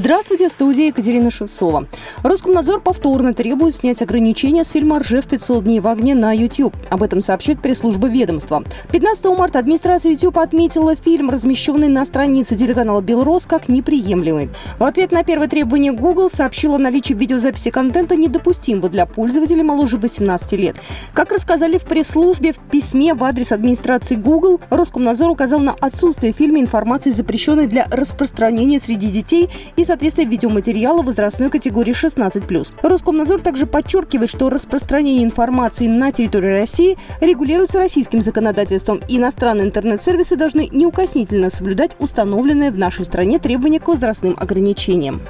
[0.00, 1.86] Здравствуйте, в студии Екатерина Шевцова.
[2.22, 6.74] Роскомнадзор повторно требует снять ограничения с фильма «Ржев 500 дней в огне» на YouTube.
[6.88, 8.64] Об этом сообщит пресс-служба ведомства.
[8.92, 14.48] 15 марта администрация YouTube отметила фильм, размещенный на странице телеканала «Белрос», как неприемлемый.
[14.78, 19.98] В ответ на первое требование Google сообщила о наличии видеозаписи контента недопустимого для пользователей моложе
[19.98, 20.76] 18 лет.
[21.12, 26.36] Как рассказали в пресс-службе, в письме в адрес администрации Google Роскомнадзор указал на отсутствие в
[26.36, 32.72] фильме информации, запрещенной для распространения среди детей и соответствие видеоматериала возрастной категории 16+.
[32.80, 40.68] Роскомнадзор также подчеркивает, что распространение информации на территории России регулируется российским законодательством, иностранные интернет-сервисы должны
[40.70, 45.22] неукоснительно соблюдать установленные в нашей стране требования к возрастным ограничениям.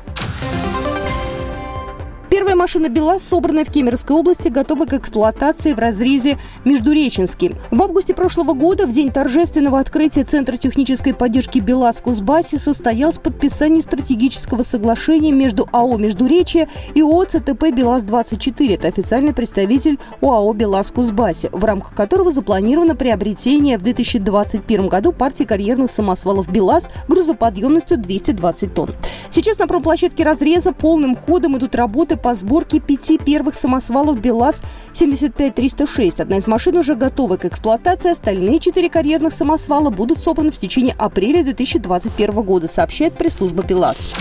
[2.41, 7.55] Первая машина БелАЗ, собранная в Кемеровской области, готова к эксплуатации в разрезе Междуреченский.
[7.71, 13.19] В августе прошлого года, в день торжественного открытия Центра технической поддержки БелАЗ в Кузбассе, состоялось
[13.19, 18.75] подписание стратегического соглашения между АО «Междуречье» и ООО ЦТП «БелАЗ-24».
[18.75, 25.13] Это официальный представитель ОАО «БелАЗ» в Кузбассе, в рамках которого запланировано приобретение в 2021 году
[25.13, 28.93] партии карьерных самосвалов БелАЗ грузоподъемностью 220 тонн.
[29.31, 36.23] Сейчас на промплощадке разреза полным ходом идут работы по по сборке пяти первых самосвалов БелАЗ-75306.
[36.23, 38.13] Одна из машин уже готова к эксплуатации.
[38.13, 44.13] Остальные четыре карьерных самосвала будут собраны в течение апреля 2021 года, сообщает пресс-служба БелАЗ.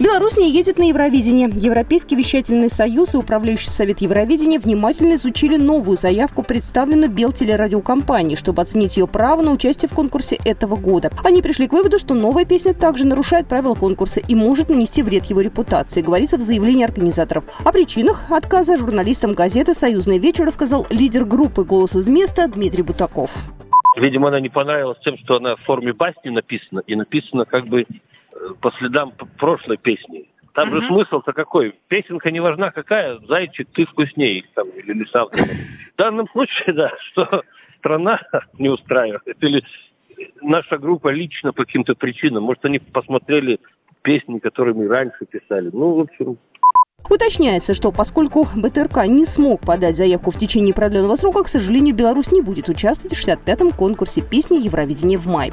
[0.00, 1.50] Беларусь не едет на Евровидение.
[1.52, 8.96] Европейский вещательный союз и управляющий совет Евровидения внимательно изучили новую заявку, представленную Белтелерадиокомпанией, чтобы оценить
[8.96, 11.10] ее право на участие в конкурсе этого года.
[11.24, 15.24] Они пришли к выводу, что новая песня также нарушает правила конкурса и может нанести вред
[15.24, 17.44] его репутации, говорится в заявлении организаторов.
[17.64, 23.32] О причинах отказа журналистам газеты «Союзный вечер» рассказал лидер группы «Голос из места» Дмитрий Бутаков.
[23.96, 27.84] Видимо, она не понравилась тем, что она в форме басни написана, и написана как бы
[28.60, 30.28] по следам прошлой песни.
[30.54, 30.80] Там uh-huh.
[30.80, 31.74] же смысл-то какой?
[31.88, 35.26] Песенка не важна какая, зайчик, ты вкуснее, там, или лиса.
[35.26, 37.42] В данном случае, да, что
[37.78, 38.20] страна
[38.58, 39.62] не устраивает, или
[40.42, 43.60] наша группа лично по каким-то причинам, может, они посмотрели
[44.02, 45.70] песни, которые мы раньше писали.
[45.72, 46.38] Ну, в общем,
[47.08, 52.30] Уточняется, что поскольку БТРК не смог подать заявку в течение продленного срока, к сожалению, Беларусь
[52.32, 55.52] не будет участвовать в 65-м конкурсе песни Евровидения в мае.